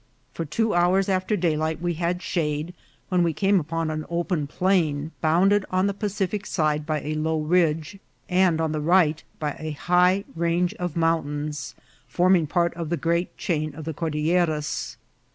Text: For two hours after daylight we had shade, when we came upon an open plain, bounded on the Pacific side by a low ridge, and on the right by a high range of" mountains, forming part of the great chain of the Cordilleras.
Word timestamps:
For 0.33 0.45
two 0.45 0.73
hours 0.73 1.09
after 1.09 1.37
daylight 1.37 1.79
we 1.79 1.93
had 1.93 2.23
shade, 2.23 2.73
when 3.09 3.21
we 3.21 3.33
came 3.33 3.59
upon 3.59 3.91
an 3.91 4.03
open 4.09 4.47
plain, 4.47 5.11
bounded 5.21 5.63
on 5.69 5.85
the 5.85 5.93
Pacific 5.93 6.47
side 6.47 6.87
by 6.87 7.01
a 7.01 7.13
low 7.13 7.39
ridge, 7.39 7.99
and 8.27 8.59
on 8.59 8.71
the 8.71 8.81
right 8.81 9.23
by 9.37 9.55
a 9.59 9.73
high 9.73 10.23
range 10.35 10.73
of" 10.79 10.95
mountains, 10.97 11.75
forming 12.07 12.47
part 12.47 12.73
of 12.73 12.89
the 12.89 12.97
great 12.97 13.37
chain 13.37 13.75
of 13.75 13.85
the 13.85 13.93
Cordilleras. 13.93 14.97